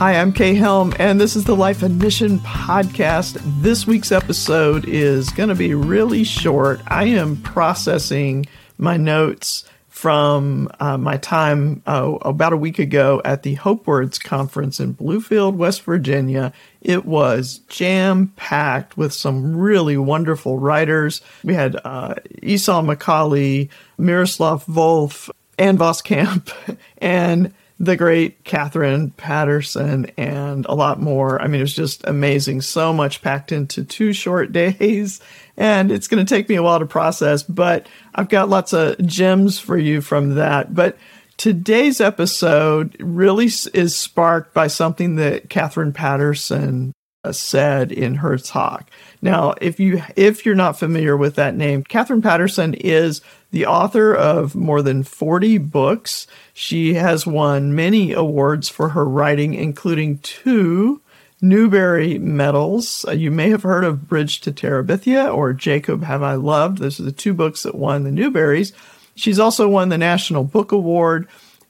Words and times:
Hi, 0.00 0.14
I'm 0.18 0.32
Kay 0.32 0.54
Helm, 0.54 0.94
and 0.98 1.20
this 1.20 1.36
is 1.36 1.44
the 1.44 1.54
Life 1.54 1.82
and 1.82 1.98
Mission 1.98 2.38
podcast. 2.38 3.38
This 3.60 3.86
week's 3.86 4.10
episode 4.10 4.88
is 4.88 5.28
going 5.28 5.50
to 5.50 5.54
be 5.54 5.74
really 5.74 6.24
short. 6.24 6.80
I 6.86 7.04
am 7.04 7.36
processing 7.42 8.46
my 8.78 8.96
notes 8.96 9.64
from 9.90 10.70
uh, 10.80 10.96
my 10.96 11.18
time 11.18 11.82
uh, 11.86 12.16
about 12.22 12.54
a 12.54 12.56
week 12.56 12.78
ago 12.78 13.20
at 13.26 13.42
the 13.42 13.56
Hope 13.56 13.86
Words 13.86 14.18
conference 14.18 14.80
in 14.80 14.94
Bluefield, 14.94 15.56
West 15.56 15.82
Virginia. 15.82 16.54
It 16.80 17.04
was 17.04 17.58
jam 17.68 18.32
packed 18.36 18.96
with 18.96 19.12
some 19.12 19.54
really 19.54 19.98
wonderful 19.98 20.58
writers. 20.58 21.20
We 21.44 21.52
had 21.52 21.78
uh, 21.84 22.14
Esau 22.42 22.80
McCaulley, 22.80 23.68
Miroslav 23.98 24.64
Volf, 24.64 25.28
Ann 25.58 25.76
Voskamp, 25.76 26.50
and 26.96 27.52
the 27.80 27.96
great 27.96 28.44
Katherine 28.44 29.10
Paterson 29.12 30.04
and 30.18 30.66
a 30.66 30.74
lot 30.74 31.00
more. 31.00 31.40
I 31.40 31.46
mean, 31.46 31.60
it 31.60 31.64
was 31.64 31.74
just 31.74 32.06
amazing. 32.06 32.60
So 32.60 32.92
much 32.92 33.22
packed 33.22 33.52
into 33.52 33.84
two 33.84 34.12
short 34.12 34.52
days. 34.60 35.20
And 35.56 35.90
it's 35.90 36.06
going 36.06 36.24
to 36.24 36.34
take 36.34 36.48
me 36.48 36.56
a 36.56 36.62
while 36.62 36.78
to 36.78 36.86
process, 36.86 37.42
but 37.42 37.88
I've 38.14 38.28
got 38.28 38.50
lots 38.50 38.72
of 38.74 38.98
gems 39.06 39.58
for 39.58 39.78
you 39.78 40.02
from 40.02 40.34
that. 40.36 40.74
But 40.74 40.98
today's 41.38 42.02
episode 42.02 42.96
really 43.00 43.46
is 43.46 43.96
sparked 43.96 44.52
by 44.52 44.66
something 44.66 45.16
that 45.16 45.48
Katherine 45.48 45.92
Paterson 45.92 46.92
uh, 46.92 46.99
said 47.30 47.92
in 47.92 48.16
her 48.16 48.38
talk. 48.38 48.88
Now, 49.20 49.54
if 49.60 49.78
you 49.78 50.02
if 50.16 50.46
you're 50.46 50.54
not 50.54 50.78
familiar 50.78 51.16
with 51.16 51.34
that 51.34 51.54
name, 51.54 51.84
Katherine 51.84 52.22
Paterson 52.22 52.74
is 52.74 53.20
the 53.50 53.66
author 53.66 54.14
of 54.14 54.54
more 54.54 54.80
than 54.80 55.02
40 55.02 55.58
books. 55.58 56.26
She 56.54 56.94
has 56.94 57.26
won 57.26 57.74
many 57.74 58.12
awards 58.12 58.68
for 58.68 58.90
her 58.90 59.04
writing, 59.04 59.54
including 59.54 60.18
two 60.18 61.02
Newbery 61.42 62.18
medals. 62.18 63.04
Uh, 63.06 63.12
you 63.12 63.30
may 63.30 63.50
have 63.50 63.62
heard 63.62 63.84
of 63.84 64.08
Bridge 64.08 64.40
to 64.42 64.52
Terabithia 64.52 65.34
or 65.34 65.52
Jacob 65.52 66.04
Have 66.04 66.22
I 66.22 66.34
Loved. 66.34 66.78
Those 66.78 67.00
are 67.00 67.04
the 67.04 67.12
two 67.12 67.34
books 67.34 67.62
that 67.62 67.74
won 67.74 68.04
the 68.04 68.10
Newberries. 68.10 68.72
She's 69.14 69.38
also 69.38 69.68
won 69.68 69.88
the 69.88 69.98
National 69.98 70.44
Book 70.44 70.72
Award 70.72 71.28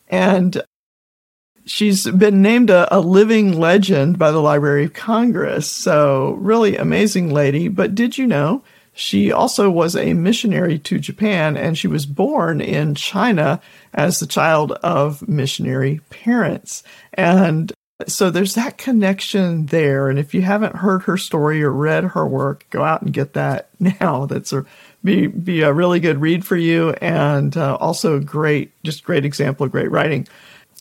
and 0.08 0.61
she's 1.70 2.10
been 2.10 2.42
named 2.42 2.68
a, 2.68 2.92
a, 2.94 2.98
living 2.98 3.58
legend 3.58 4.18
by 4.18 4.30
the 4.30 4.40
Library 4.40 4.84
of 4.84 4.92
Congress. 4.92 5.70
So, 5.70 6.32
really 6.40 6.77
amazing 6.77 7.30
lady. 7.30 7.68
But 7.68 7.94
did 7.94 8.18
you 8.18 8.27
know 8.27 8.62
she 8.92 9.30
also 9.30 9.70
was 9.70 9.94
a 9.94 10.12
missionary 10.14 10.78
to 10.80 10.98
Japan 10.98 11.56
and 11.56 11.78
she 11.78 11.86
was 11.86 12.06
born 12.06 12.60
in 12.60 12.94
China 12.96 13.60
as 13.94 14.18
the 14.18 14.27
child 14.27 14.72
of 14.82 15.27
missionary 15.28 16.00
parents? 16.10 16.82
And 17.14 17.72
so 18.06 18.30
there's 18.30 18.55
that 18.55 18.78
connection 18.78 19.66
there. 19.66 20.08
And 20.08 20.18
if 20.18 20.34
you 20.34 20.42
haven't 20.42 20.77
heard 20.77 21.02
her 21.02 21.16
story 21.16 21.62
or 21.62 21.70
read 21.70 22.02
her 22.05 22.27
work, 22.27 22.66
go 22.70 22.82
out 22.82 23.02
and 23.02 23.12
get 23.12 23.34
that 23.34 23.68
now. 23.78 24.27
That's 24.27 24.52
a 24.52 24.64
be 25.02 25.28
be 25.28 25.62
a 25.62 25.72
really 25.72 26.00
good 26.00 26.20
read 26.20 26.44
for 26.44 26.56
you 26.56 26.90
and 27.00 27.56
uh, 27.56 27.77
also 27.77 28.18
great, 28.20 28.72
just 28.82 29.05
great 29.05 29.24
example 29.24 29.64
of 29.64 29.72
great 29.72 29.90
writing. 29.90 30.27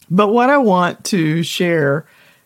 But 0.10 0.30
what 0.30 0.50
I 0.50 0.58
want 0.58 1.04
to 1.06 1.44
share 1.44 2.06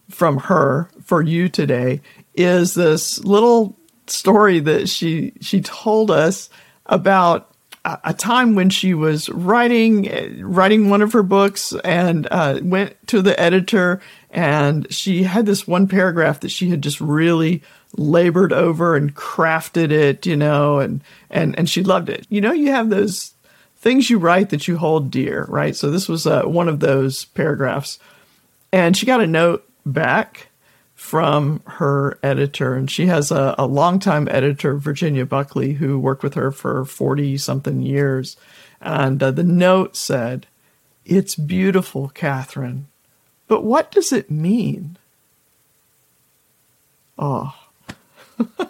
from 0.10 0.38
her 0.38 0.90
for 1.04 1.22
you 1.22 1.50
today 1.50 2.02
is 2.36 2.74
this 2.74 3.24
little 3.24 3.78
story 4.08 4.60
that 4.60 4.90
she 4.90 5.34
she 5.42 5.62
told 5.62 6.12
us 6.12 6.50
about 6.86 7.50
a, 7.86 8.14
time 8.14 8.56
when 8.56 8.70
she 8.70 8.94
was 8.94 9.30
writing 9.30 10.42
writing 10.42 10.90
one 10.90 11.02
of 11.02 11.12
her 11.14 11.24
books 11.24 11.74
and 11.84 12.28
uh, 12.32 12.60
went 12.64 12.96
to 13.08 13.22
the 13.22 13.38
editor 13.40 14.00
and 14.30 14.92
she 14.92 15.24
had 15.24 15.46
this 15.46 15.68
one 15.68 15.88
paragraph 15.88 16.40
that 16.40 16.50
she 16.50 16.70
had 16.70 16.82
just 16.82 17.02
really 17.02 17.62
labored 17.98 18.54
over 18.54 18.96
and 18.96 19.16
crafted 19.16 19.92
it 19.92 20.26
you 20.26 20.36
know 20.36 20.80
and 20.80 21.02
and 21.30 21.58
and 21.58 21.70
she 21.70 21.84
loved 21.84 22.10
it. 22.10 22.26
You 22.30 22.42
know 22.42 22.54
you 22.54 22.72
have 22.72 22.90
those 22.90 23.34
things 23.84 24.10
you 24.10 24.18
write 24.18 24.50
that 24.50 24.66
you 24.66 24.78
hold 24.78 25.12
dear, 25.12 25.46
right? 25.50 25.76
So 25.76 25.92
this 25.92 26.08
was 26.08 26.26
uh, 26.26 26.44
one 26.44 26.70
of 26.70 26.80
those 26.80 27.26
paragraphs. 27.26 28.00
And 28.72 28.96
she 28.96 29.06
got 29.06 29.20
a 29.22 29.28
note 29.28 29.70
back 29.86 30.48
from 30.96 31.62
her 31.66 32.18
editor, 32.24 32.76
and 32.76 32.90
she 32.90 33.08
has 33.08 33.30
a, 33.30 33.54
a 33.60 33.68
longtime 33.68 34.30
editor, 34.32 34.78
Virginia 34.78 35.26
Buckley, 35.26 35.74
who 35.74 36.00
worked 36.00 36.24
with 36.24 36.36
her 36.36 36.50
for 36.50 36.86
40 36.86 37.38
something 37.38 37.82
years. 37.82 38.38
And 38.80 39.22
uh, 39.22 39.32
the 39.32 39.44
note 39.44 39.98
said, 39.98 40.48
It's 41.06 41.36
beautiful, 41.36 42.08
Katherine, 42.08 42.88
but 43.50 43.66
what 43.66 43.92
does 43.92 44.14
it 44.14 44.32
mean? 44.32 44.98
Oh. 47.20 47.54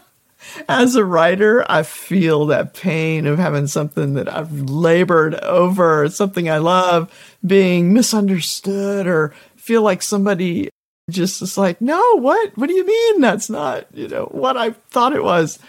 as 0.82 0.96
a 0.96 1.06
writer, 1.06 1.66
I 1.70 1.84
feel 1.84 2.48
that 2.48 2.74
pain 2.74 3.26
of 3.26 3.38
having 3.40 3.68
something 3.68 4.14
that 4.16 4.32
I've 4.32 4.52
labored 4.70 5.36
over, 5.36 6.10
something 6.10 6.50
I 6.50 6.58
love, 6.58 7.12
being 7.46 7.94
misunderstood 7.94 9.08
or 9.08 9.34
feel 9.56 9.82
like 9.82 10.02
somebody 10.02 10.70
just 11.10 11.42
is 11.42 11.58
like, 11.58 11.82
no, 11.82 12.02
what? 12.20 12.58
What 12.58 12.68
do 12.68 12.74
you 12.74 12.86
mean? 12.86 13.22
That's 13.22 13.50
not, 13.50 13.88
you 13.94 14.08
know, 14.08 14.26
what 14.32 14.58
I 14.58 14.72
thought 14.90 15.16
it 15.16 15.24
was. 15.24 15.60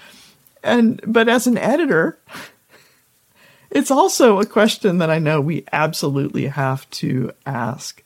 And, 0.62 1.00
but 1.06 1.28
as 1.28 1.46
an 1.46 1.58
editor, 1.58 2.18
it's 3.70 3.90
also 3.90 4.40
a 4.40 4.46
question 4.46 4.98
that 4.98 5.10
I 5.10 5.18
know 5.18 5.40
we 5.40 5.64
absolutely 5.72 6.46
have 6.46 6.88
to 6.90 7.32
ask. 7.44 8.02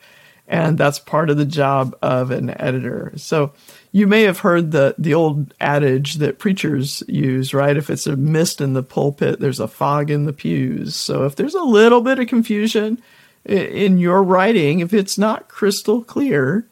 And 0.49 0.79
that's 0.79 0.99
part 0.99 1.31
of 1.31 1.37
the 1.37 1.45
job 1.45 1.97
of 2.01 2.31
an 2.31 2.51
editor. 2.61 3.13
So, 3.17 3.53
you 3.93 4.07
may 4.07 4.23
have 4.23 4.41
heard 4.41 4.71
the 4.71 4.95
the 4.99 5.15
old 5.15 5.55
adage 5.61 6.15
that 6.15 6.39
preachers 6.39 7.03
use, 7.09 7.55
right? 7.55 7.77
If 7.77 7.91
it's 7.91 8.07
a 8.07 8.17
mist 8.17 8.61
in 8.61 8.75
the 8.75 8.83
pulpit, 8.83 9.41
there's 9.41 9.61
a 9.61 9.69
fog 9.69 10.11
in 10.11 10.25
the 10.25 10.33
pews. 10.33 10.95
So 10.95 11.25
if 11.25 11.37
there's 11.37 11.55
a 11.55 11.63
little 11.63 12.01
bit 12.01 12.19
of 12.19 12.29
confusion 12.29 13.03
in 13.45 13.99
your 13.99 14.23
writing, 14.23 14.81
if 14.81 14.93
it's 14.93 15.17
not 15.17 15.49
crystal 15.49 16.05
clear, 16.05 16.67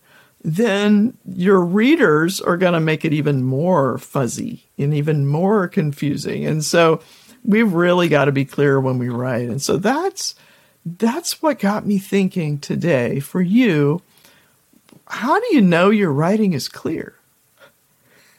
then 0.45 1.17
your 1.35 1.61
readers 1.61 2.41
are 2.41 2.57
going 2.57 2.75
to 2.75 2.81
make 2.81 3.05
it 3.05 3.13
even 3.13 3.43
more 3.43 3.99
fuzzy 3.99 4.65
and 4.79 4.93
even 4.93 5.27
more 5.27 5.69
confusing. 5.69 6.45
And 6.45 6.63
so 6.63 7.01
we've 7.45 7.73
really 7.73 8.09
got 8.09 8.27
to 8.27 8.33
be 8.33 8.45
clear 8.45 8.79
when 8.79 8.99
we 8.99 9.09
write. 9.09 9.49
And 9.49 9.63
so 9.63 9.79
that's 9.79 10.35
that's 10.87 11.43
what 11.43 11.59
got 11.59 11.85
me 11.85 11.99
thinking 11.99 12.59
today 12.59 13.21
for 13.21 13.43
you 13.43 14.01
how 15.09 15.39
do 15.39 15.47
you 15.53 15.61
know 15.61 15.91
your 15.91 16.13
writing 16.13 16.53
is 16.53 16.69
clear? 16.69 17.15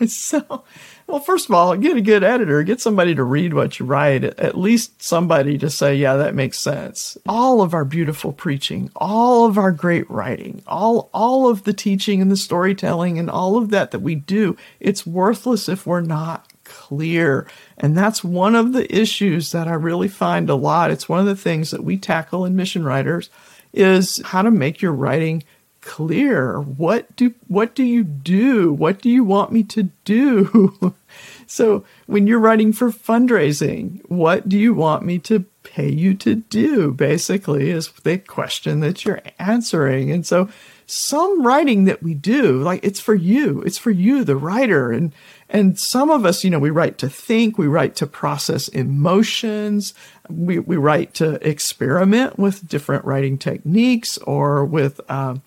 So, 0.06 0.64
well, 1.08 1.20
first 1.20 1.50
of 1.50 1.56
all, 1.56 1.76
get 1.76 1.98
a 1.98 2.02
good 2.02 2.24
editor, 2.24 2.62
get 2.62 2.80
somebody 2.80 3.16
to 3.16 3.24
read 3.24 3.56
what 3.56 3.80
you 3.80 3.86
write, 3.88 4.24
at 4.24 4.56
least 4.56 5.02
somebody 5.02 5.58
to 5.58 5.72
say, 5.72 5.96
yeah, 5.96 6.18
that 6.18 6.36
makes 6.36 6.60
sense. 6.60 7.18
All 7.28 7.64
of 7.64 7.74
our 7.74 7.84
beautiful 7.84 8.32
preaching, 8.32 8.92
all 8.96 9.46
of 9.46 9.58
our 9.58 9.72
great 9.72 10.08
writing, 10.08 10.62
all, 10.68 11.10
all 11.16 11.50
of 11.50 11.64
the 11.64 11.74
teaching 11.74 12.22
and 12.22 12.30
the 12.30 12.38
storytelling 12.38 13.18
and 13.18 13.28
all 13.28 13.58
of 13.58 13.72
that 13.72 13.90
that 13.90 14.04
we 14.04 14.14
do, 14.14 14.56
it's 14.80 15.04
worthless 15.04 15.68
if 15.68 15.88
we're 15.88 16.02
not 16.02 16.47
clear. 16.78 17.48
And 17.78 17.98
that's 17.98 18.24
one 18.24 18.56
of 18.56 18.72
the 18.72 18.94
issues 18.96 19.52
that 19.52 19.68
I 19.68 19.74
really 19.74 20.08
find 20.08 20.48
a 20.48 20.56
lot. 20.56 20.92
It's 20.92 21.10
one 21.10 21.20
of 21.20 21.26
the 21.26 21.36
things 21.36 21.72
that 21.72 21.84
we 21.84 21.98
tackle 21.98 22.46
in 22.46 22.56
mission 22.56 22.84
writers 22.84 23.32
is 23.74 24.22
how 24.26 24.44
to 24.44 24.52
make 24.52 24.80
your 24.80 24.92
writing 24.94 25.44
clear. 25.82 26.60
What 26.62 27.16
do 27.16 27.34
what 27.48 27.74
do 27.74 27.84
you 27.84 28.04
do? 28.04 28.72
What 28.74 29.02
do 29.02 29.10
you 29.10 29.24
want 29.24 29.52
me 29.52 29.64
to 29.64 29.84
do? 30.06 30.94
so 31.48 31.84
when 32.06 32.28
you're 32.28 32.40
writing 32.40 32.74
for 32.74 32.92
fundraising, 32.92 34.02
what 34.08 34.48
do 34.48 34.58
you 34.58 34.76
want 34.76 35.04
me 35.04 35.18
to 35.20 35.46
pay 35.64 35.90
you 35.90 36.14
to 36.14 36.36
do? 36.36 36.94
Basically, 36.94 37.72
is 37.72 37.92
the 38.04 38.20
question 38.20 38.82
that 38.82 39.04
you're 39.04 39.22
answering. 39.40 40.12
And 40.12 40.26
so 40.26 40.50
some 40.88 41.46
writing 41.46 41.84
that 41.84 42.02
we 42.02 42.14
do, 42.14 42.62
like 42.64 42.84
it's 42.84 43.02
for 43.02 43.14
you, 43.14 43.62
it's 43.64 43.78
for 43.78 43.92
you, 43.92 44.24
the 44.24 44.38
writer. 44.38 44.92
And 44.92 45.14
and 45.50 45.80
some 45.80 46.10
of 46.10 46.26
us, 46.26 46.44
you 46.44 46.50
know, 46.50 46.60
we 46.60 46.70
write 46.70 46.98
to 47.00 47.10
think, 47.10 47.58
we 47.58 47.68
write 47.68 47.96
to 47.98 48.08
process 48.08 48.68
emotions, 48.68 49.94
we, 50.30 50.60
we 50.60 50.76
write 50.76 51.14
to 51.16 51.36
experiment 51.48 52.38
with 52.38 52.68
different 52.68 53.06
writing 53.06 53.38
techniques 53.38 54.18
or 54.20 54.66
with 54.66 55.00
um, 55.10 55.42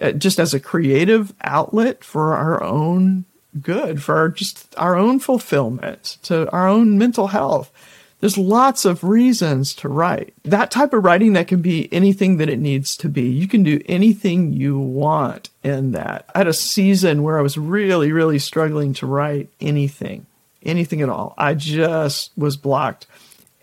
uh, 0.00 0.12
just 0.12 0.38
as 0.38 0.54
a 0.54 0.60
creative 0.60 1.34
outlet 1.42 2.04
for 2.04 2.34
our 2.34 2.62
own 2.62 3.24
good, 3.60 4.02
for 4.02 4.16
our, 4.16 4.28
just 4.28 4.72
our 4.78 4.94
own 4.94 5.18
fulfillment, 5.18 6.18
to 6.22 6.48
our 6.50 6.68
own 6.68 6.96
mental 6.96 7.28
health. 7.28 7.72
There's 8.20 8.36
lots 8.36 8.84
of 8.84 9.02
reasons 9.02 9.74
to 9.76 9.88
write. 9.88 10.34
That 10.44 10.70
type 10.70 10.92
of 10.92 11.04
writing 11.04 11.32
that 11.32 11.48
can 11.48 11.62
be 11.62 11.92
anything 11.92 12.36
that 12.36 12.50
it 12.50 12.58
needs 12.58 12.96
to 12.98 13.08
be. 13.08 13.22
You 13.22 13.48
can 13.48 13.62
do 13.62 13.80
anything 13.86 14.52
you 14.52 14.78
want 14.78 15.48
in 15.62 15.92
that. 15.92 16.28
I 16.34 16.38
had 16.38 16.46
a 16.46 16.52
season 16.52 17.22
where 17.22 17.38
I 17.38 17.42
was 17.42 17.56
really, 17.56 18.12
really 18.12 18.38
struggling 18.38 18.92
to 18.94 19.06
write 19.06 19.48
anything, 19.60 20.26
anything 20.62 21.00
at 21.00 21.08
all. 21.08 21.34
I 21.38 21.54
just 21.54 22.32
was 22.36 22.58
blocked. 22.58 23.06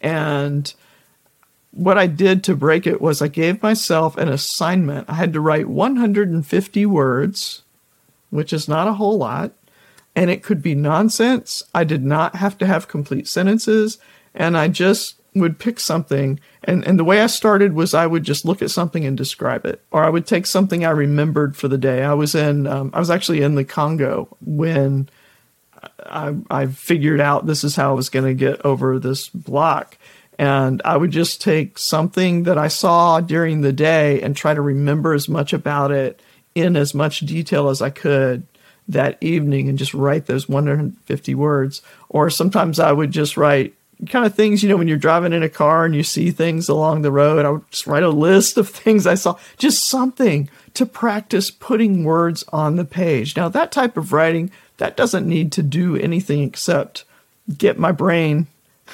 And 0.02 0.74
what 1.72 2.00
I 2.00 2.08
did 2.08 2.44
to 2.46 2.56
break 2.56 2.88
it 2.88 3.00
was 3.00 3.22
I 3.22 3.28
gave 3.28 3.62
myself 3.62 4.18
an 4.18 4.28
assignment. 4.28 5.08
I 5.08 5.14
had 5.14 5.34
to 5.34 5.40
write 5.40 5.70
150 5.70 6.86
words 6.88 7.62
which 8.30 8.54
is 8.54 8.68
not 8.68 8.88
a 8.88 8.94
whole 8.94 9.18
lot, 9.18 9.52
and 10.16 10.30
it 10.30 10.44
could 10.44 10.62
be 10.62 10.76
nonsense. 10.76 11.64
I 11.74 11.84
did 11.84 12.04
not 12.04 12.36
have 12.36 12.58
to 12.60 12.66
have 12.66 12.88
complete 12.88 13.28
sentences, 13.28 14.00
and 14.38 14.58
I 14.58 14.70
just 14.70 15.16
would 15.36 15.60
pick 15.60 15.80
something 15.80 16.40
and, 16.64 16.86
and 16.86 17.00
the 17.00 17.04
way 17.04 17.22
I 17.22 17.28
started 17.28 17.74
was 17.74 17.94
I 17.94 18.08
would 18.08 18.24
just 18.24 18.44
look 18.46 18.62
at 18.62 18.72
something 18.72 19.06
and 19.06 19.18
describe 19.18 19.66
it. 19.66 19.82
Or 19.92 20.04
I 20.04 20.10
would 20.10 20.26
take 20.26 20.46
something 20.46 20.86
I 20.86 20.90
remembered 20.90 21.56
for 21.56 21.68
the 21.68 21.78
day. 21.78 22.04
I 22.04 22.14
was 22.14 22.36
in 22.36 22.68
um, 22.68 22.92
I 22.94 23.00
was 23.00 23.10
actually 23.10 23.42
in 23.42 23.56
the 23.56 23.64
Congo 23.64 24.36
when 24.42 25.10
I, 26.06 26.36
I 26.50 26.66
figured 26.68 27.22
out 27.22 27.46
this 27.46 27.64
is 27.64 27.76
how 27.76 27.92
I 27.92 27.94
was 27.94 28.10
going 28.10 28.26
to 28.26 28.34
get 28.34 28.66
over 28.66 29.00
this 29.00 29.30
block. 29.30 29.98
And 30.40 30.82
I 30.86 30.98
would 30.98 31.12
just 31.12 31.42
take 31.42 31.80
something 31.80 32.44
that 32.44 32.58
I 32.58 32.68
saw 32.68 33.22
during 33.22 33.62
the 33.62 33.74
day 33.74 34.22
and 34.22 34.36
try 34.36 34.54
to 34.54 34.62
remember 34.62 35.14
as 35.14 35.28
much 35.28 35.54
about 35.54 35.92
it 35.92 36.22
in 36.54 36.76
as 36.76 36.94
much 36.94 37.22
detail 37.22 37.70
as 37.70 37.82
I 37.82 37.90
could 37.90 38.46
that 38.90 39.18
evening 39.22 39.68
and 39.68 39.78
just 39.78 39.94
write 39.94 40.26
those 40.26 40.48
150 40.48 41.36
words. 41.36 41.82
Or 42.10 42.30
sometimes 42.30 42.80
I 42.80 42.92
would 42.92 43.12
just 43.12 43.38
write 43.38 43.74
kind 44.10 44.26
of 44.26 44.36
things, 44.36 44.62
you 44.62 44.70
know, 44.70 44.78
when 44.78 44.88
you're 44.88 44.98
driving 44.98 45.34
in 45.34 45.44
a 45.44 45.50
car 45.50 45.86
and 45.86 45.96
you 45.96 46.04
see 46.04 46.32
things 46.32 46.70
along 46.70 47.02
the 47.02 47.12
road, 47.12 47.46
I 47.46 47.50
would 47.50 47.72
just 47.72 47.88
write 47.88 48.04
a 48.04 48.10
list 48.10 48.58
of 48.58 48.70
things 48.70 49.08
I 49.08 49.16
saw, 49.16 49.38
just 49.58 49.88
something 49.88 50.50
to 50.76 50.86
practice 50.86 51.50
putting 51.50 52.04
words 52.04 52.44
on 52.54 52.76
the 52.76 52.86
page. 52.86 53.36
Now, 53.36 53.50
that 53.50 53.72
type 53.72 53.98
of 53.98 54.14
writing, 54.14 54.52
that 54.78 54.96
doesn't 54.96 55.28
need 55.28 55.52
to 55.54 55.64
do 55.64 55.96
anything 55.96 56.44
except 56.44 57.04
get 57.58 57.80
my 57.80 57.92
brain 57.92 58.48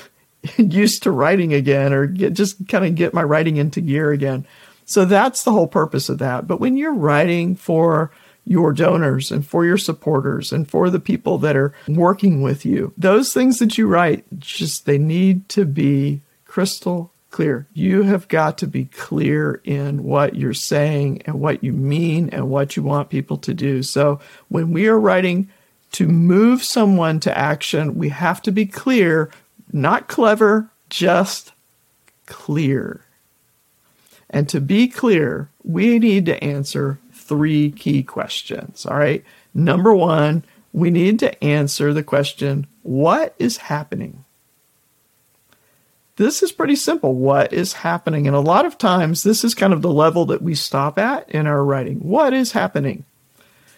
used 0.57 1.03
to 1.03 1.11
writing 1.11 1.53
again 1.53 1.91
or 1.91 2.05
get 2.05 2.33
just 2.33 2.67
kind 2.67 2.85
of 2.85 2.95
get 2.95 3.13
my 3.13 3.23
writing 3.23 3.57
into 3.57 3.81
gear 3.81 4.11
again. 4.11 4.45
So 4.85 5.05
that's 5.05 5.43
the 5.43 5.51
whole 5.51 5.67
purpose 5.67 6.09
of 6.09 6.19
that. 6.19 6.47
But 6.47 6.59
when 6.59 6.77
you're 6.77 6.93
writing 6.93 7.55
for 7.55 8.11
your 8.45 8.73
donors 8.73 9.31
and 9.31 9.45
for 9.45 9.65
your 9.65 9.77
supporters 9.77 10.51
and 10.51 10.69
for 10.69 10.89
the 10.89 10.99
people 10.99 11.37
that 11.39 11.55
are 11.55 11.73
working 11.87 12.41
with 12.41 12.65
you. 12.65 12.93
Those 12.97 13.33
things 13.33 13.59
that 13.59 13.77
you 13.77 13.87
write, 13.87 14.25
just 14.39 14.85
they 14.85 14.97
need 14.97 15.47
to 15.49 15.65
be 15.65 16.21
crystal 16.45 17.11
clear. 17.31 17.67
You 17.73 18.03
have 18.03 18.27
got 18.27 18.57
to 18.59 18.67
be 18.67 18.85
clear 18.85 19.59
in 19.63 20.03
what 20.03 20.35
you're 20.35 20.53
saying 20.53 21.23
and 21.25 21.41
what 21.41 21.63
you 21.63 21.73
mean 21.73 22.29
and 22.29 22.49
what 22.49 22.77
you 22.77 22.83
want 22.83 23.09
people 23.09 23.37
to 23.39 23.53
do. 23.53 23.81
So 23.83 24.19
when 24.49 24.71
we 24.71 24.87
are 24.87 24.99
writing 24.99 25.49
to 25.93 26.07
move 26.07 26.63
someone 26.63 27.19
to 27.21 27.37
action, 27.37 27.95
we 27.95 28.09
have 28.09 28.41
to 28.43 28.51
be 28.51 28.65
clear, 28.65 29.31
not 29.71 30.07
clever, 30.07 30.69
just 30.89 31.53
clear. 32.25 33.01
And 34.29 34.47
to 34.49 34.61
be 34.61 34.87
clear, 34.87 35.49
we 35.63 35.99
need 35.99 36.25
to 36.27 36.43
answer 36.43 36.99
three 37.23 37.71
key 37.71 38.03
questions. 38.03 38.85
All 38.85 38.97
right. 38.97 39.23
Number 39.53 39.93
one, 39.93 40.43
we 40.71 40.89
need 40.89 41.19
to 41.19 41.43
answer 41.43 41.93
the 41.93 42.03
question 42.03 42.67
what 42.81 43.33
is 43.39 43.57
happening? 43.57 44.25
This 46.15 46.43
is 46.43 46.51
pretty 46.51 46.75
simple. 46.75 47.15
What 47.15 47.53
is 47.53 47.73
happening? 47.73 48.27
And 48.27 48.35
a 48.35 48.41
lot 48.41 48.65
of 48.65 48.77
times, 48.77 49.23
this 49.23 49.43
is 49.43 49.55
kind 49.55 49.73
of 49.73 49.81
the 49.81 49.91
level 49.91 50.25
that 50.27 50.41
we 50.41 50.53
stop 50.53 50.99
at 50.99 51.29
in 51.29 51.47
our 51.47 51.63
writing. 51.63 51.97
What 51.99 52.33
is 52.33 52.51
happening? 52.51 53.05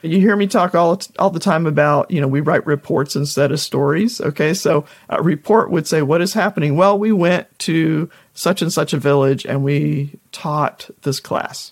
You 0.01 0.19
hear 0.19 0.35
me 0.35 0.47
talk 0.47 0.75
all, 0.75 1.01
all 1.17 1.29
the 1.29 1.39
time 1.39 1.65
about, 1.65 2.11
you 2.11 2.19
know, 2.19 2.27
we 2.27 2.41
write 2.41 2.65
reports 2.65 3.15
instead 3.15 3.51
of 3.51 3.59
stories. 3.59 4.19
Okay. 4.19 4.53
So 4.53 4.85
a 5.09 5.21
report 5.23 5.71
would 5.71 5.87
say, 5.87 6.01
what 6.01 6.21
is 6.21 6.33
happening? 6.33 6.75
Well, 6.75 6.99
we 6.99 7.11
went 7.11 7.47
to 7.59 8.09
such 8.33 8.61
and 8.61 8.71
such 8.71 8.93
a 8.93 8.99
village 8.99 9.45
and 9.45 9.63
we 9.63 10.19
taught 10.31 10.89
this 11.03 11.19
class. 11.19 11.71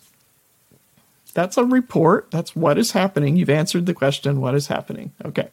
That's 1.33 1.57
a 1.57 1.65
report. 1.65 2.29
That's 2.31 2.55
what 2.55 2.77
is 2.77 2.91
happening. 2.91 3.35
You've 3.35 3.49
answered 3.49 3.85
the 3.85 3.93
question, 3.93 4.39
what 4.39 4.55
is 4.55 4.67
happening? 4.67 5.13
Okay. 5.25 5.49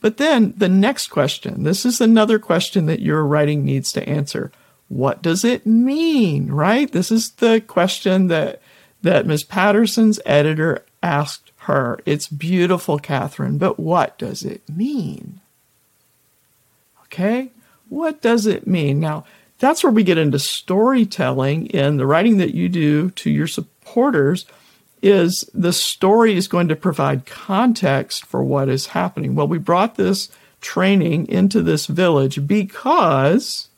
But 0.00 0.18
then 0.18 0.54
the 0.56 0.68
next 0.68 1.08
question 1.08 1.62
this 1.62 1.84
is 1.84 2.00
another 2.00 2.38
question 2.38 2.86
that 2.86 3.00
your 3.00 3.24
writing 3.24 3.64
needs 3.64 3.92
to 3.92 4.08
answer. 4.08 4.52
What 4.88 5.22
does 5.22 5.44
it 5.44 5.66
mean, 5.66 6.48
right? 6.48 6.90
This 6.90 7.10
is 7.10 7.32
the 7.32 7.60
question 7.60 8.28
that, 8.28 8.60
that 9.02 9.26
Ms. 9.26 9.42
Paterson's 9.42 10.20
editor 10.24 10.84
asked 11.02 11.50
her. 11.60 11.98
It's 12.06 12.28
beautiful, 12.28 12.98
Katherine, 12.98 13.58
but 13.58 13.80
what 13.80 14.16
does 14.18 14.44
it 14.44 14.62
mean? 14.68 15.40
Okay. 17.04 17.50
What 17.88 18.20
does 18.20 18.46
it 18.46 18.66
mean? 18.66 19.00
Now, 19.00 19.24
that's 19.58 19.82
where 19.82 19.92
we 19.92 20.04
get 20.04 20.18
into 20.18 20.38
storytelling 20.38 21.66
in 21.66 21.96
the 21.96 22.06
writing 22.06 22.36
that 22.38 22.54
you 22.54 22.68
do 22.68 23.10
to 23.10 23.30
your 23.30 23.46
supporters 23.46 24.44
is 25.06 25.48
the 25.54 25.72
story 25.72 26.36
is 26.36 26.48
going 26.48 26.68
to 26.68 26.76
provide 26.76 27.26
context 27.26 28.26
for 28.26 28.42
what 28.42 28.68
is 28.68 28.88
happening. 28.88 29.34
Well, 29.34 29.46
we 29.46 29.58
brought 29.58 29.94
this 29.94 30.28
training 30.60 31.28
into 31.28 31.62
this 31.62 31.86
village 31.86 32.46
because 32.46 33.68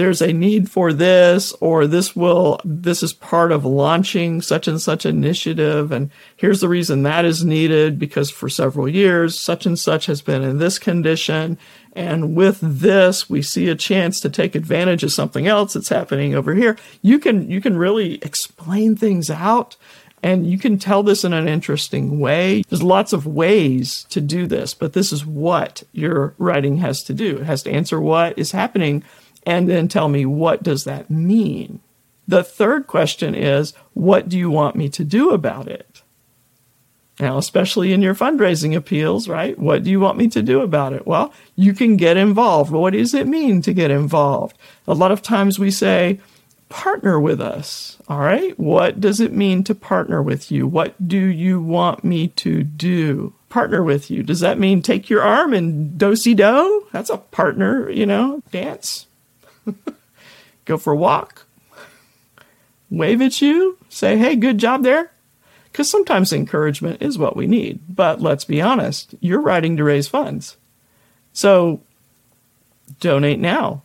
there's 0.00 0.22
a 0.22 0.32
need 0.32 0.70
for 0.70 0.94
this 0.94 1.52
or 1.60 1.86
this 1.86 2.16
will 2.16 2.58
this 2.64 3.02
is 3.02 3.12
part 3.12 3.52
of 3.52 3.66
launching 3.66 4.40
such 4.40 4.66
and 4.66 4.80
such 4.80 5.04
initiative 5.04 5.92
and 5.92 6.10
here's 6.36 6.62
the 6.62 6.68
reason 6.68 7.02
that 7.02 7.26
is 7.26 7.44
needed 7.44 7.98
because 7.98 8.30
for 8.30 8.48
several 8.48 8.88
years 8.88 9.38
such 9.38 9.66
and 9.66 9.78
such 9.78 10.06
has 10.06 10.22
been 10.22 10.42
in 10.42 10.56
this 10.56 10.78
condition 10.78 11.58
and 11.92 12.34
with 12.34 12.58
this 12.62 13.28
we 13.28 13.42
see 13.42 13.68
a 13.68 13.74
chance 13.74 14.20
to 14.20 14.30
take 14.30 14.54
advantage 14.54 15.04
of 15.04 15.12
something 15.12 15.46
else 15.46 15.74
that's 15.74 15.90
happening 15.90 16.34
over 16.34 16.54
here 16.54 16.78
you 17.02 17.18
can 17.18 17.50
you 17.50 17.60
can 17.60 17.76
really 17.76 18.14
explain 18.22 18.96
things 18.96 19.28
out 19.28 19.76
and 20.22 20.46
you 20.46 20.58
can 20.58 20.78
tell 20.78 21.02
this 21.02 21.24
in 21.24 21.32
an 21.32 21.48
interesting 21.48 22.20
way. 22.20 22.62
There's 22.68 22.82
lots 22.82 23.14
of 23.14 23.26
ways 23.26 24.04
to 24.10 24.20
do 24.20 24.46
this, 24.46 24.74
but 24.74 24.92
this 24.92 25.14
is 25.14 25.24
what 25.24 25.82
your 25.92 26.34
writing 26.36 26.76
has 26.76 27.02
to 27.04 27.14
do. 27.14 27.38
It 27.38 27.44
has 27.44 27.62
to 27.62 27.70
answer 27.70 27.98
what 27.98 28.38
is 28.38 28.52
happening 28.52 29.02
and 29.44 29.68
then 29.68 29.88
tell 29.88 30.08
me 30.08 30.26
what 30.26 30.62
does 30.62 30.84
that 30.84 31.10
mean? 31.10 31.80
The 32.28 32.44
third 32.44 32.86
question 32.86 33.34
is, 33.34 33.72
what 33.92 34.28
do 34.28 34.38
you 34.38 34.50
want 34.50 34.76
me 34.76 34.88
to 34.90 35.04
do 35.04 35.30
about 35.30 35.66
it? 35.66 36.02
Now, 37.18 37.36
especially 37.36 37.92
in 37.92 38.00
your 38.00 38.14
fundraising 38.14 38.74
appeals, 38.74 39.28
right? 39.28 39.58
What 39.58 39.82
do 39.82 39.90
you 39.90 40.00
want 40.00 40.16
me 40.16 40.28
to 40.28 40.42
do 40.42 40.60
about 40.60 40.94
it? 40.94 41.06
Well, 41.06 41.34
you 41.54 41.74
can 41.74 41.96
get 41.96 42.16
involved. 42.16 42.70
What 42.70 42.94
does 42.94 43.12
it 43.12 43.26
mean 43.26 43.60
to 43.62 43.74
get 43.74 43.90
involved? 43.90 44.56
A 44.86 44.94
lot 44.94 45.12
of 45.12 45.20
times 45.20 45.58
we 45.58 45.70
say, 45.70 46.20
partner 46.70 47.20
with 47.20 47.40
us. 47.40 47.98
All 48.08 48.20
right. 48.20 48.58
What 48.58 49.00
does 49.00 49.20
it 49.20 49.32
mean 49.32 49.64
to 49.64 49.74
partner 49.74 50.22
with 50.22 50.50
you? 50.50 50.66
What 50.66 51.06
do 51.06 51.18
you 51.18 51.60
want 51.60 52.04
me 52.04 52.28
to 52.28 52.62
do? 52.62 53.34
Partner 53.50 53.82
with 53.82 54.10
you. 54.10 54.22
Does 54.22 54.40
that 54.40 54.58
mean 54.58 54.80
take 54.80 55.10
your 55.10 55.22
arm 55.22 55.52
and 55.52 55.98
do 55.98 56.16
si 56.16 56.32
do? 56.34 56.86
That's 56.92 57.10
a 57.10 57.18
partner, 57.18 57.90
you 57.90 58.06
know, 58.06 58.42
dance. 58.50 59.08
Go 60.64 60.76
for 60.76 60.92
a 60.92 60.96
walk, 60.96 61.46
wave 62.90 63.22
at 63.22 63.40
you, 63.40 63.78
say, 63.88 64.16
hey, 64.18 64.36
good 64.36 64.58
job 64.58 64.82
there. 64.82 65.12
Because 65.70 65.90
sometimes 65.90 66.32
encouragement 66.32 67.00
is 67.00 67.16
what 67.16 67.36
we 67.36 67.46
need. 67.46 67.80
But 67.88 68.20
let's 68.20 68.44
be 68.44 68.60
honest, 68.60 69.14
you're 69.20 69.40
writing 69.40 69.76
to 69.76 69.84
raise 69.84 70.08
funds. 70.08 70.56
So 71.32 71.80
donate 72.98 73.38
now 73.38 73.82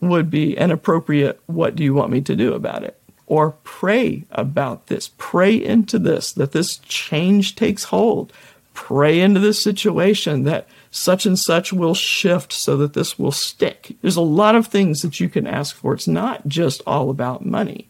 would 0.00 0.30
be 0.30 0.56
an 0.56 0.70
appropriate, 0.70 1.40
what 1.46 1.76
do 1.76 1.84
you 1.84 1.94
want 1.94 2.10
me 2.10 2.20
to 2.22 2.36
do 2.36 2.54
about 2.54 2.84
it? 2.84 3.00
Or 3.26 3.52
pray 3.64 4.24
about 4.30 4.86
this, 4.86 5.10
pray 5.18 5.54
into 5.54 5.98
this, 5.98 6.32
that 6.32 6.52
this 6.52 6.78
change 6.78 7.54
takes 7.54 7.84
hold. 7.84 8.32
Pray 8.76 9.20
into 9.20 9.40
this 9.40 9.64
situation 9.64 10.42
that 10.42 10.68
such 10.90 11.24
and 11.24 11.38
such 11.38 11.72
will 11.72 11.94
shift 11.94 12.52
so 12.52 12.76
that 12.76 12.92
this 12.92 13.18
will 13.18 13.32
stick. 13.32 13.96
There's 14.02 14.16
a 14.16 14.20
lot 14.20 14.54
of 14.54 14.66
things 14.66 15.00
that 15.00 15.18
you 15.18 15.30
can 15.30 15.46
ask 15.46 15.74
for. 15.74 15.94
It's 15.94 16.06
not 16.06 16.46
just 16.46 16.82
all 16.86 17.08
about 17.08 17.44
money. 17.44 17.88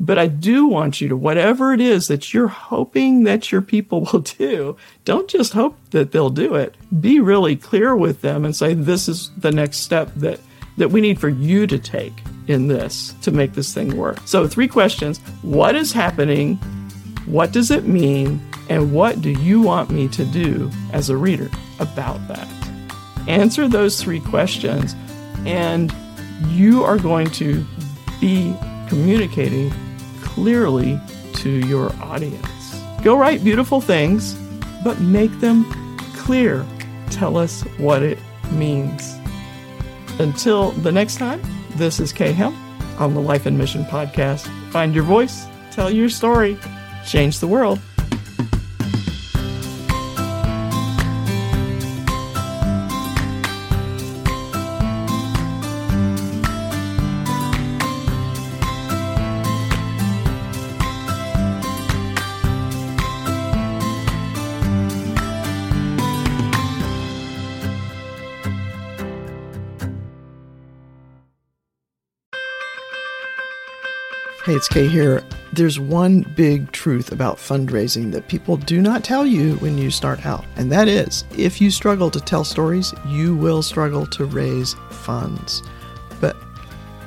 But 0.00 0.18
I 0.18 0.26
do 0.26 0.66
want 0.66 1.00
you 1.00 1.08
to, 1.08 1.16
whatever 1.16 1.72
it 1.72 1.80
is 1.80 2.08
that 2.08 2.34
you're 2.34 2.48
hoping 2.48 3.22
that 3.22 3.52
your 3.52 3.62
people 3.62 4.00
will 4.12 4.20
do, 4.20 4.76
don't 5.04 5.28
just 5.28 5.52
hope 5.52 5.78
that 5.90 6.10
they'll 6.10 6.30
do 6.30 6.56
it. 6.56 6.74
Be 7.00 7.20
really 7.20 7.54
clear 7.54 7.94
with 7.94 8.20
them 8.20 8.44
and 8.44 8.56
say, 8.56 8.74
this 8.74 9.08
is 9.08 9.30
the 9.38 9.52
next 9.52 9.78
step 9.78 10.10
that, 10.16 10.40
that 10.78 10.90
we 10.90 11.00
need 11.00 11.20
for 11.20 11.28
you 11.28 11.68
to 11.68 11.78
take 11.78 12.12
in 12.48 12.66
this 12.66 13.14
to 13.22 13.30
make 13.30 13.54
this 13.54 13.72
thing 13.72 13.96
work. 13.96 14.18
So, 14.26 14.48
three 14.48 14.68
questions 14.68 15.18
What 15.42 15.76
is 15.76 15.92
happening? 15.92 16.56
What 17.24 17.52
does 17.52 17.70
it 17.70 17.86
mean? 17.86 18.42
And 18.68 18.92
what 18.92 19.20
do 19.20 19.30
you 19.30 19.60
want 19.60 19.90
me 19.90 20.08
to 20.08 20.24
do 20.24 20.70
as 20.92 21.10
a 21.10 21.16
reader 21.16 21.50
about 21.78 22.26
that? 22.28 22.48
Answer 23.28 23.68
those 23.68 24.02
three 24.02 24.20
questions, 24.20 24.94
and 25.44 25.94
you 26.48 26.82
are 26.82 26.98
going 26.98 27.30
to 27.32 27.64
be 28.20 28.54
communicating 28.88 29.72
clearly 30.22 31.00
to 31.34 31.50
your 31.50 31.92
audience. 32.02 32.80
Go 33.02 33.16
write 33.16 33.44
beautiful 33.44 33.80
things, 33.80 34.34
but 34.82 35.00
make 35.00 35.30
them 35.40 35.64
clear. 36.16 36.64
Tell 37.10 37.36
us 37.36 37.62
what 37.78 38.02
it 38.02 38.18
means. 38.52 39.16
Until 40.18 40.70
the 40.72 40.92
next 40.92 41.16
time, 41.16 41.42
this 41.76 42.00
is 42.00 42.12
Kay 42.12 42.32
Helm 42.32 42.54
on 42.98 43.14
the 43.14 43.20
Life 43.20 43.46
and 43.46 43.58
Mission 43.58 43.84
Podcast. 43.84 44.48
Find 44.70 44.94
your 44.94 45.04
voice, 45.04 45.46
tell 45.70 45.90
your 45.90 46.08
story, 46.08 46.56
change 47.06 47.40
the 47.40 47.48
world. 47.48 47.80
Hey, 74.54 74.58
it's 74.58 74.68
Kay 74.68 74.86
here. 74.86 75.24
There's 75.52 75.80
one 75.80 76.20
big 76.36 76.70
truth 76.70 77.10
about 77.10 77.38
fundraising 77.38 78.12
that 78.12 78.28
people 78.28 78.56
do 78.56 78.80
not 78.80 79.02
tell 79.02 79.26
you 79.26 79.56
when 79.56 79.76
you 79.76 79.90
start 79.90 80.24
out, 80.24 80.44
and 80.54 80.70
that 80.70 80.86
is 80.86 81.24
if 81.36 81.60
you 81.60 81.72
struggle 81.72 82.08
to 82.12 82.20
tell 82.20 82.44
stories, 82.44 82.94
you 83.04 83.34
will 83.34 83.62
struggle 83.62 84.06
to 84.06 84.26
raise 84.26 84.74
funds. 84.90 85.60
But 86.20 86.36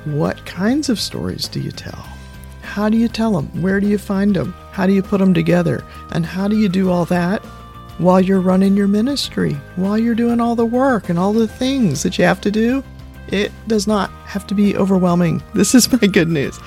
what 0.04 0.46
kinds 0.46 0.90
of 0.90 1.00
stories 1.00 1.48
do 1.48 1.62
you 1.62 1.72
tell? 1.72 2.06
How 2.64 2.90
do 2.90 2.98
you 2.98 3.08
tell 3.08 3.32
them? 3.32 3.62
Where 3.62 3.80
do 3.80 3.88
you 3.88 3.98
find 3.98 4.36
them? 4.36 4.54
How 4.74 4.86
do 4.86 4.92
you 4.92 5.02
put 5.02 5.20
them 5.20 5.34
together? 5.34 5.86
And 6.12 6.26
how 6.26 6.50
do 6.50 6.58
you 6.58 6.68
do 6.68 6.92
all 6.92 7.06
that 7.06 7.46
while 7.98 8.20
you're 8.20 8.42
running 8.42 8.76
your 8.76 8.90
ministry, 8.90 9.54
while 9.78 9.98
you're 9.98 10.16
doing 10.16 10.42
all 10.42 10.58
the 10.58 10.66
work 10.66 11.08
and 11.08 11.18
all 11.18 11.32
the 11.32 11.48
things 11.48 12.04
that 12.04 12.18
you 12.18 12.26
have 12.26 12.42
to 12.42 12.52
do? 12.52 12.84
It 13.30 13.52
does 13.68 13.88
not 13.88 14.10
have 14.26 14.48
to 14.48 14.56
be 14.56 14.76
overwhelming. 14.76 15.42
This 15.54 15.74
is 15.74 15.92
my 15.92 16.08
good 16.08 16.28
news. 16.28 16.60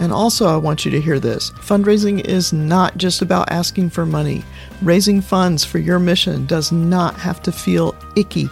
And 0.00 0.12
also, 0.12 0.46
I 0.46 0.56
want 0.56 0.84
you 0.84 0.90
to 0.90 1.00
hear 1.00 1.20
this 1.20 1.50
fundraising 1.52 2.24
is 2.24 2.52
not 2.52 2.96
just 2.96 3.22
about 3.22 3.50
asking 3.50 3.90
for 3.90 4.04
money. 4.04 4.44
Raising 4.82 5.20
funds 5.20 5.64
for 5.64 5.78
your 5.78 5.98
mission 5.98 6.46
does 6.46 6.72
not 6.72 7.14
have 7.16 7.40
to 7.42 7.52
feel 7.52 7.94
icky. 8.16 8.48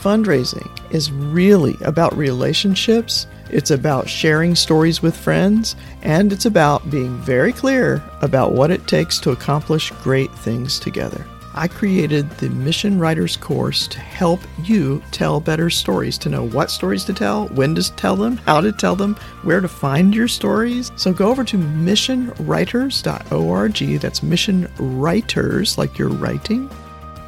Fundraising 0.00 0.68
is 0.92 1.10
really 1.10 1.78
about 1.80 2.16
relationships, 2.16 3.26
it's 3.50 3.70
about 3.70 4.08
sharing 4.08 4.54
stories 4.54 5.00
with 5.00 5.16
friends, 5.16 5.76
and 6.02 6.32
it's 6.32 6.44
about 6.44 6.90
being 6.90 7.16
very 7.18 7.52
clear 7.52 8.02
about 8.20 8.52
what 8.52 8.70
it 8.70 8.86
takes 8.86 9.18
to 9.20 9.30
accomplish 9.30 9.90
great 10.02 10.32
things 10.38 10.78
together. 10.78 11.24
I 11.56 11.68
created 11.68 12.28
the 12.32 12.50
Mission 12.50 12.98
Writers 12.98 13.36
course 13.36 13.86
to 13.88 14.00
help 14.00 14.40
you 14.64 15.00
tell 15.12 15.38
better 15.38 15.70
stories, 15.70 16.18
to 16.18 16.28
know 16.28 16.48
what 16.48 16.68
stories 16.70 17.04
to 17.04 17.12
tell, 17.12 17.46
when 17.48 17.76
to 17.76 17.94
tell 17.94 18.16
them, 18.16 18.38
how 18.38 18.60
to 18.60 18.72
tell 18.72 18.96
them, 18.96 19.14
where 19.42 19.60
to 19.60 19.68
find 19.68 20.12
your 20.14 20.26
stories. 20.26 20.90
So 20.96 21.12
go 21.12 21.30
over 21.30 21.44
to 21.44 21.56
missionwriters.org. 21.56 24.00
That's 24.00 24.22
mission 24.22 24.68
writers, 24.78 25.78
like 25.78 25.96
you're 25.96 26.08
writing. 26.08 26.68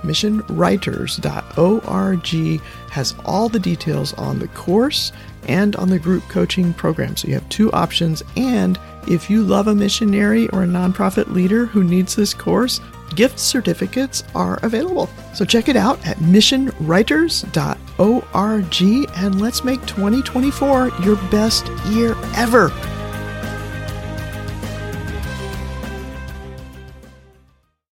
Missionwriters.org 0.02 2.60
has 2.90 3.14
all 3.24 3.48
the 3.48 3.58
details 3.58 4.12
on 4.14 4.38
the 4.38 4.48
course 4.48 5.12
and 5.48 5.74
on 5.76 5.88
the 5.88 5.98
group 5.98 6.22
coaching 6.28 6.74
program. 6.74 7.16
So 7.16 7.28
you 7.28 7.34
have 7.34 7.48
two 7.48 7.72
options. 7.72 8.22
And 8.36 8.78
if 9.08 9.30
you 9.30 9.44
love 9.44 9.68
a 9.68 9.74
missionary 9.74 10.48
or 10.48 10.64
a 10.64 10.66
nonprofit 10.66 11.32
leader 11.32 11.64
who 11.66 11.84
needs 11.84 12.16
this 12.16 12.34
course, 12.34 12.80
gift 13.14 13.38
certificates 13.38 14.24
are 14.34 14.58
available. 14.62 15.08
So 15.34 15.44
check 15.44 15.68
it 15.68 15.76
out 15.76 16.04
at 16.06 16.16
missionwriters.org 16.18 19.10
and 19.16 19.40
let's 19.40 19.64
make 19.64 19.86
2024 19.86 20.88
your 21.02 21.16
best 21.30 21.66
year 21.86 22.14
ever. 22.34 22.70